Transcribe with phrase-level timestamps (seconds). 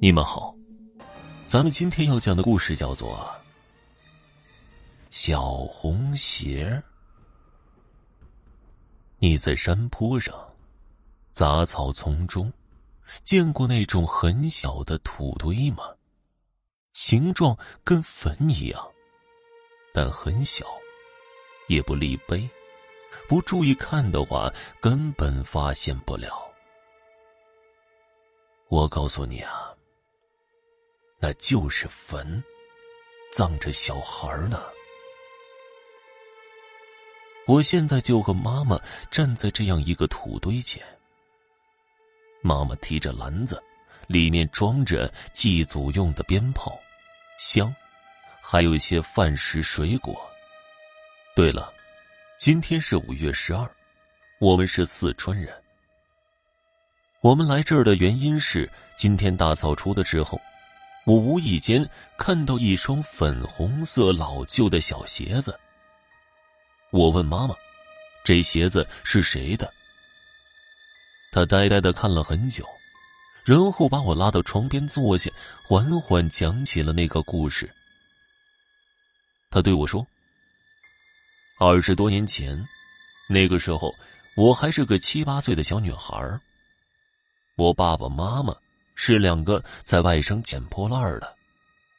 [0.00, 0.54] 你们好，
[1.44, 3.16] 咱们今天要讲的故事叫做
[5.10, 6.66] 《小红鞋》。
[9.18, 10.32] 你在山坡上、
[11.32, 12.52] 杂草丛中
[13.24, 15.82] 见过那种很小的土堆吗？
[16.92, 18.88] 形状跟坟一样，
[19.92, 20.64] 但很小，
[21.66, 22.48] 也不立碑，
[23.28, 24.48] 不注意看的话，
[24.80, 26.40] 根本发现不了。
[28.68, 29.67] 我告诉你啊。
[31.20, 32.42] 那就是坟，
[33.32, 34.62] 葬着小孩呢。
[37.46, 38.78] 我现在就和妈妈
[39.10, 40.80] 站在这样一个土堆前。
[42.40, 43.60] 妈妈提着篮子，
[44.06, 46.78] 里面装着祭祖用的鞭炮、
[47.36, 47.74] 香，
[48.40, 50.14] 还有一些饭食、水果。
[51.34, 51.72] 对了，
[52.38, 53.68] 今天是五月十二，
[54.38, 55.52] 我们是四川人。
[57.22, 60.40] 我们来这儿的原因是今天大扫除的时候。
[61.08, 65.58] 我无意间看到一双粉红色老旧的小鞋子。
[66.90, 67.54] 我问妈妈
[68.22, 69.72] ：“这鞋子是谁的？”
[71.32, 72.62] 她呆呆的看了很久，
[73.42, 75.30] 然后把我拉到床边坐下，
[75.64, 77.74] 缓缓讲起了那个故事。
[79.48, 80.06] 他对我说
[81.58, 82.62] ：“二十多年前，
[83.30, 83.94] 那个时候
[84.36, 86.38] 我还是个七八岁的小女孩
[87.56, 88.54] 我爸爸妈妈。”
[89.00, 91.36] 是两个在外省捡破烂的，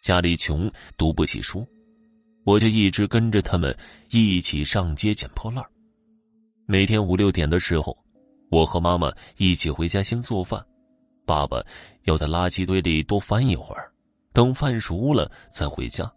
[0.00, 1.64] 家里穷，读不起书，
[2.42, 3.76] 我就一直跟着他们
[4.08, 5.62] 一起上街捡破烂。
[6.64, 7.94] 每天五六点的时候，
[8.50, 10.64] 我和妈妈一起回家先做饭，
[11.26, 11.62] 爸爸
[12.04, 13.92] 要在垃圾堆里多翻一会儿，
[14.32, 16.10] 等饭熟了再回家。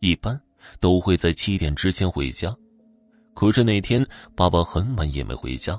[0.00, 0.38] 一般
[0.80, 2.52] 都会在七点之前回家，
[3.32, 4.04] 可是那天
[4.34, 5.78] 爸爸很晚也没回家，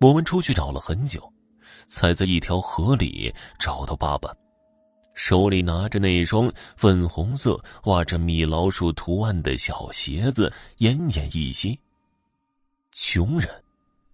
[0.00, 1.32] 我们出去找了很久。
[1.88, 4.34] 才在一条河里找到爸爸，
[5.14, 11.78] 手里拿着那双粉红色画着米老鼠图案的小鞋子，奄奄一息。
[12.92, 13.48] 穷人，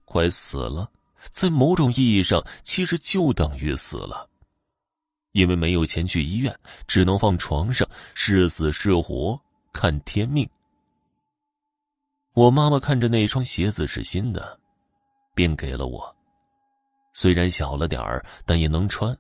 [0.04, 0.91] 快死了，
[1.30, 4.28] 在某种意义上其实就等于死了，
[5.32, 9.41] 因为没有钱去医院，只能放床上，是死是活
[9.72, 10.48] 看天命。
[12.34, 14.58] 我妈妈看着那双鞋子是新的，
[15.34, 16.16] 便给了我。
[17.12, 19.16] 虽然小了点儿，但也能穿。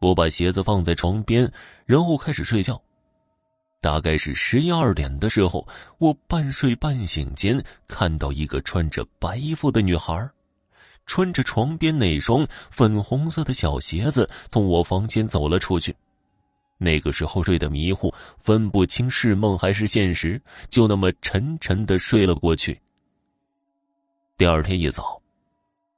[0.00, 1.50] 我把鞋子放在床边，
[1.86, 2.80] 然后开始睡觉。
[3.80, 5.66] 大概是十一二点的时候，
[5.98, 10.28] 我半睡半醒间看到一个穿着白衣服的女孩，
[11.04, 15.94] 穿着床边那双粉红色的小鞋子，从我房间走了出去。
[16.78, 22.80] 那个时候睡得迷糊，分不清是梦还是现实，就那么沉沉的睡了过去。
[24.36, 25.23] 第二天一早。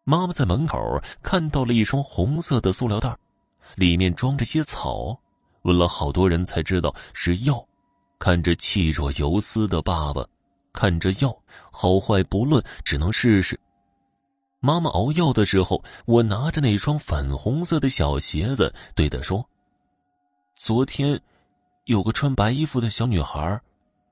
[0.09, 3.13] 妈妈在门口看到了一双红色的塑料袋，
[3.75, 5.21] 里面装着些草。
[5.63, 7.67] 问了好多人才知道是药。
[8.17, 10.25] 看着气若游丝的爸爸，
[10.73, 11.37] 看着药
[11.73, 13.59] 好坏不论，只能试试。
[14.61, 19.45] 妈妈熬药的时候，我拿着那双粉红色的小鞋子对他说
[20.55, 21.21] ：“昨天，
[21.87, 23.61] 有个穿白衣服的小女孩，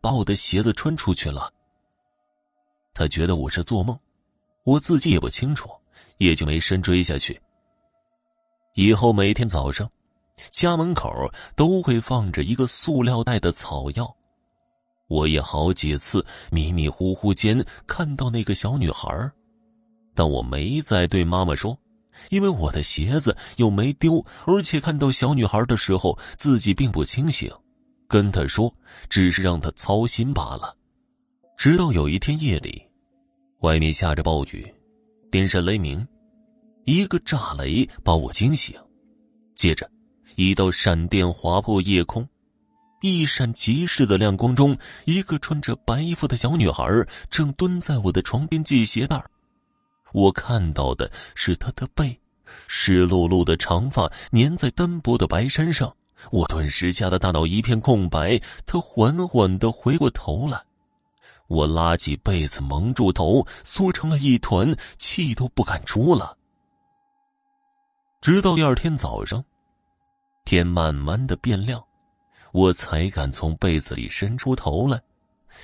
[0.00, 1.52] 把我的鞋子穿出去了。”
[2.92, 3.96] 他觉得我是做梦，
[4.64, 5.70] 我自己也不清楚。
[6.18, 7.40] 也就没深追下去。
[8.74, 9.90] 以后每天早上，
[10.50, 11.10] 家门口
[11.54, 14.14] 都会放着一个塑料袋的草药。
[15.06, 19.30] 我也好几次迷迷糊糊间看到那个小女孩，
[20.14, 21.78] 但我没再对妈妈说，
[22.30, 27.52] 因为我的鞋子又没丢，而且看到小女孩的时候自己并不清醒，
[28.08, 28.74] 跟她说
[29.08, 30.74] 只是让她操心罢了。
[31.56, 32.82] 直到有一天夜里，
[33.60, 34.74] 外面下着暴雨。
[35.34, 36.06] 电闪雷鸣，
[36.84, 38.72] 一个炸雷把我惊醒，
[39.56, 39.90] 接着，
[40.36, 42.24] 一道闪电划破夜空，
[43.00, 46.88] 一闪即逝的亮光中，一个穿着白衣服的小女孩
[47.28, 49.20] 正蹲在我的床边系鞋带
[50.12, 52.16] 我看到的是她的背，
[52.68, 55.92] 湿漉漉的长发粘在单薄的白衫上，
[56.30, 58.40] 我顿时吓得大脑一片空白。
[58.64, 60.62] 她缓缓的回过头来。
[61.46, 66.36] 我拉起被子蒙住头，缩成了一团，气都不敢出了。
[68.20, 69.44] 直到第二天早上，
[70.44, 71.84] 天慢慢的变亮，
[72.52, 75.00] 我才敢从被子里伸出头来。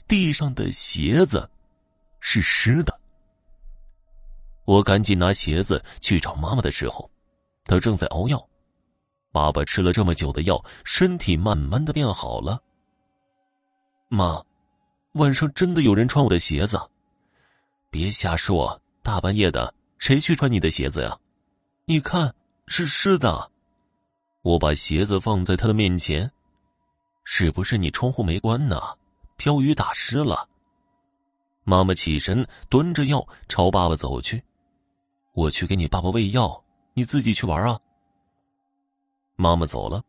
[0.06, 1.48] 地上的鞋子
[2.20, 3.00] 是湿的。
[4.66, 7.10] 我赶紧拿鞋子去找妈妈的时候，
[7.64, 8.46] 她正在熬药。
[9.32, 12.62] 爸爸吃了这么久的药，身体慢慢的变好了。
[14.08, 14.44] 妈。
[15.14, 16.80] 晚上真的有人穿我的鞋子，
[17.90, 18.80] 别瞎说！
[19.02, 21.18] 大半夜的，谁去穿你的鞋子呀？
[21.84, 22.32] 你看，
[22.68, 23.50] 是湿的。
[24.42, 26.30] 我把鞋子放在他的面前，
[27.24, 28.80] 是不是你窗户没关呢？
[29.36, 30.48] 飘雨打湿了。
[31.64, 34.40] 妈妈起身，端着药朝爸爸走去。
[35.32, 36.62] 我去给你爸爸喂药，
[36.94, 37.80] 你自己去玩啊。
[39.34, 40.04] 妈妈走了，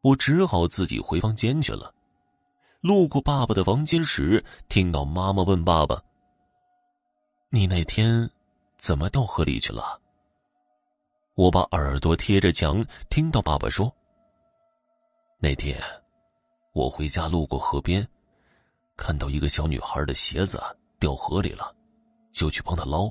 [0.00, 1.92] 我只好自己回房间去了。
[2.82, 6.02] 路过爸爸的房间时，听到妈妈问爸爸
[7.48, 8.28] ：“你那天
[8.76, 10.00] 怎么掉河里去了？”
[11.34, 13.94] 我把耳朵贴着墙，听到爸爸说
[15.38, 15.80] ：“那天
[16.72, 18.04] 我回家路过河边，
[18.96, 20.60] 看到一个小女孩的鞋子
[20.98, 21.72] 掉河里了，
[22.32, 23.08] 就去帮她捞。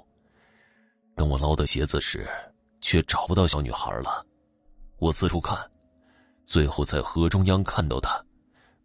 [1.15, 2.29] 等我捞到鞋子时，
[2.81, 4.25] 却找不到小女孩了。
[4.97, 5.57] 我四处看，
[6.43, 8.21] 最后在河中央看到她，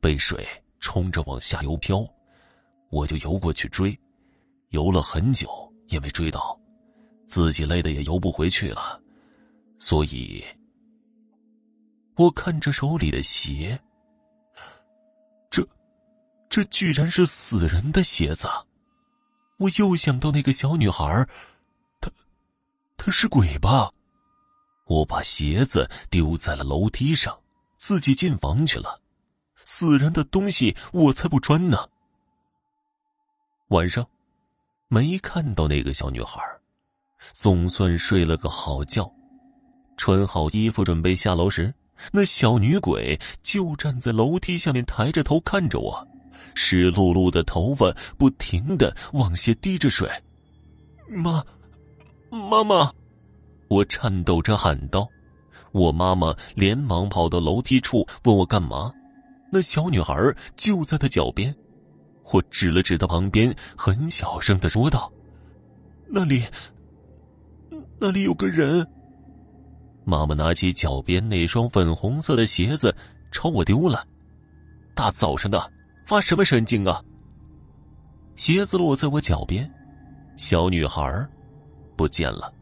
[0.01, 0.49] 被水。”
[0.81, 2.07] 冲着往下游漂，
[2.91, 3.99] 我就游过去追，
[4.71, 5.49] 游了很久
[5.89, 6.59] 也没追到，
[7.27, 9.01] 自己累的也游不回去了，
[9.79, 10.45] 所以，
[12.17, 13.79] 我看着手里的鞋，
[15.51, 15.67] 这，
[16.49, 18.49] 这居然是死人的鞋子，
[19.59, 21.27] 我又想到那个小女孩，
[22.01, 22.11] 她，
[22.97, 23.93] 她是鬼吧？
[24.87, 27.37] 我把鞋子丢在了楼梯上，
[27.77, 29.01] 自己进房去了。
[29.67, 31.77] 死人的东西，我才不穿呢。
[33.71, 34.07] 晚上，
[34.87, 36.41] 没看到那个小女孩，
[37.33, 39.13] 总算睡了个好觉。
[39.97, 41.75] 穿好衣服准备下楼时，
[42.13, 46.07] 那小女鬼就站在楼梯下面，抬着头看着我，
[46.55, 50.09] 湿漉漉的头发不停的往下滴着水。
[51.09, 51.45] 妈，
[52.31, 52.93] 妈妈，
[53.67, 55.09] 我颤抖着喊道。
[55.73, 58.93] 我妈妈连忙跑到楼梯处，问我干嘛。
[59.57, 60.15] 那小女孩
[60.55, 61.57] 就在他脚边，
[62.31, 65.11] 我指了指他旁边，很小声的说道
[66.07, 66.45] ：“那里，
[67.99, 68.87] 那里有个人。”
[70.05, 72.95] 妈妈拿起脚边那双粉红色的鞋子
[73.33, 74.07] 朝我丢了。
[74.95, 75.73] 大早上的，
[76.05, 77.03] 发什么神经啊？
[78.37, 79.67] 鞋子落在我脚边，
[80.37, 81.27] 小女孩
[81.97, 82.53] 不见了。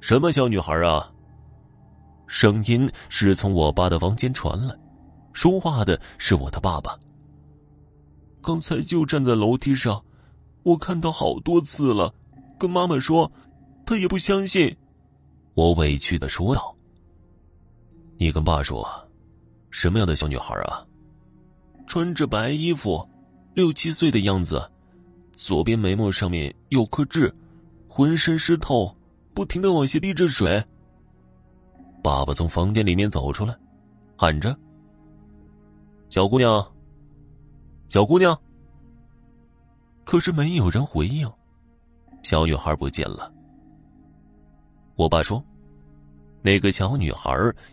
[0.00, 1.12] 什么小女孩啊？
[2.26, 4.74] 声音是从我爸的房间传来。
[5.32, 6.98] 说话的是我的爸爸。
[8.42, 10.02] 刚才就站在楼梯上，
[10.62, 12.14] 我看到好多次了，
[12.58, 13.30] 跟妈妈说，
[13.84, 14.74] 她也不相信。
[15.54, 16.74] 我委屈的说道
[18.16, 18.88] ：“你跟爸说，
[19.70, 20.86] 什么样的小女孩啊？
[21.86, 23.06] 穿着白衣服，
[23.52, 24.70] 六七岁的样子，
[25.32, 27.34] 左边眉毛上面有颗痣，
[27.88, 28.96] 浑身湿透，
[29.34, 30.64] 不停的往下滴着水。”
[32.02, 33.54] 爸爸从房间里面走出来，
[34.16, 34.56] 喊着。
[36.10, 36.66] 小姑娘，
[37.88, 38.36] 小姑娘。
[40.04, 41.30] 可是没有人回应，
[42.20, 43.32] 小女孩不见了。
[44.96, 45.40] 我爸说，
[46.42, 47.32] 那个小女孩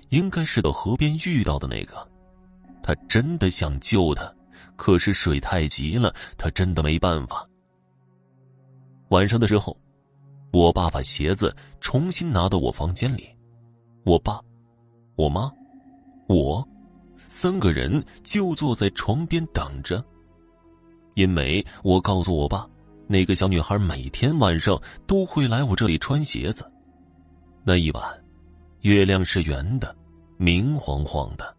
[0.10, 2.08] 应该是到河边遇到的那个，
[2.84, 4.32] 他真的想救她，
[4.76, 7.44] 可是水太急了，他真的没办法。
[9.10, 9.76] 晚上的时候，
[10.54, 13.28] 我爸把鞋子重新拿到我房间里，
[14.06, 14.40] 我爸、
[15.16, 15.52] 我妈、
[16.30, 16.64] 我。
[17.28, 20.04] 三个人就坐在床边等着，
[21.16, 22.68] 因为我告诉我爸，
[23.08, 26.70] 那个小女孩每天晚上都会来我这里穿鞋子。
[27.64, 28.24] 那一晚，
[28.82, 29.96] 月亮是圆的，
[30.38, 31.56] 明晃晃的，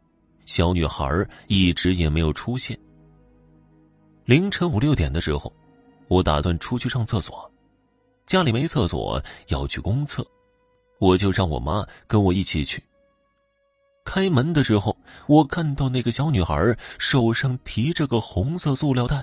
[0.47, 1.07] 小女孩
[1.47, 2.79] 一直也没有出现。
[4.25, 5.53] 凌晨五六点的时候，
[6.09, 7.51] 我打算出去上厕所，
[8.27, 10.27] 家里没厕所，要去公厕，
[10.99, 12.83] 我就让我妈跟我一起去。
[14.09, 14.97] 开门的时候，
[15.27, 19.23] 我看到那个小女孩手上提着个红色塑料袋，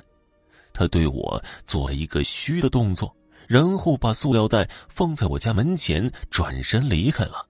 [0.74, 3.12] 她对我做了一个嘘的动作，
[3.48, 7.48] 然后把塑料袋放在我家门前，转身离开了。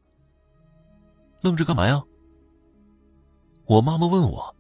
[1.41, 2.01] 愣着干嘛呀？
[3.65, 4.55] 我妈妈问我，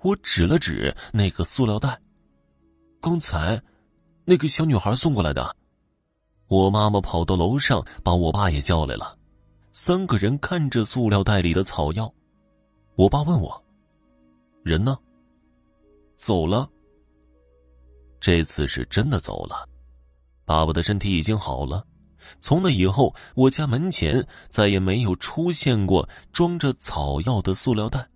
[0.00, 1.96] 我指了指那个塑料袋，
[3.00, 3.62] 刚才
[4.24, 5.54] 那个小女孩送过来的。
[6.48, 9.16] 我妈妈跑到楼上，把我爸也叫来了。
[9.74, 12.12] 三个人看着塑料袋里的草药，
[12.94, 13.64] 我爸问我
[14.62, 14.98] ：“人呢？”
[16.14, 16.68] 走了。
[18.20, 19.66] 这次是真的走了，
[20.44, 21.86] 爸爸的身体已经好了。
[22.38, 28.06] 从那以后，我家门前再也没有出现过装着草药的塑料袋。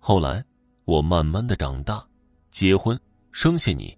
[0.00, 0.44] 后来，
[0.86, 2.04] 我慢慢的长大，
[2.50, 3.00] 结婚，
[3.30, 3.96] 生下你，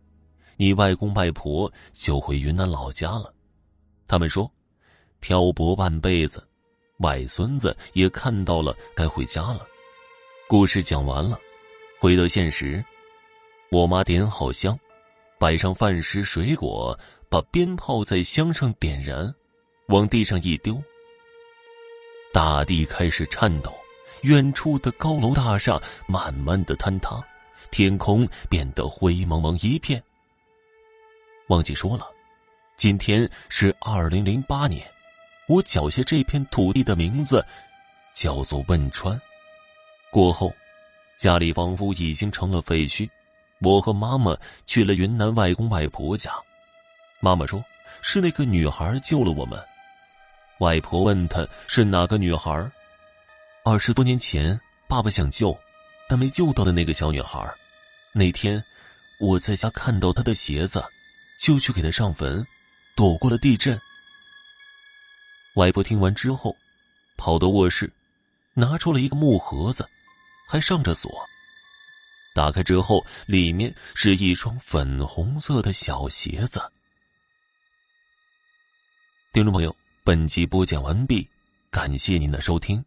[0.59, 3.35] 你外公外婆就回云南老家了。
[4.07, 4.49] 他们说，
[5.21, 6.47] 漂泊半辈子。
[6.99, 9.67] 外孙子也看到了，该回家了。
[10.49, 11.39] 故事讲完了，
[12.01, 12.83] 回到现实，
[13.71, 14.79] 我妈点好香，
[15.39, 16.99] 摆上饭食水果，
[17.29, 19.35] 把鞭炮在香上点燃，
[19.89, 20.81] 往地上一丢。
[22.33, 23.75] 大地开始颤抖，
[24.23, 27.23] 远处的高楼大厦慢慢的坍塌，
[27.71, 30.03] 天空变得灰蒙蒙一片。
[31.49, 32.07] 忘记说了，
[32.77, 34.87] 今天是二零零八年，
[35.49, 37.45] 我脚下这片土地的名字
[38.15, 39.21] 叫做汶川。
[40.11, 40.53] 过后，
[41.17, 43.09] 家里仿佛已经成了废墟。
[43.61, 44.37] 我和妈妈
[44.67, 46.33] 去了云南外公外婆家，
[47.21, 47.65] 妈妈说
[48.03, 49.59] 是那个女孩救了我们。
[50.59, 52.71] 外婆问她是哪个女孩？
[53.65, 55.57] 二十多年前，爸爸想救，
[56.09, 57.39] 但没救到的那个小女孩。
[58.13, 58.63] 那天，
[59.21, 60.85] 我在家看到她的鞋子，
[61.39, 62.47] 就去给她上坟，
[62.95, 63.81] 躲过了地震。
[65.57, 66.55] 外婆听完之后，
[67.17, 67.91] 跑到卧室，
[68.53, 69.89] 拿出了一个木盒子，
[70.47, 71.11] 还上着锁。
[72.35, 76.61] 打开之后，里面是一双粉红色的小鞋子。
[79.33, 81.27] 听众朋友，本集播讲完毕，
[81.71, 82.85] 感谢您的收听。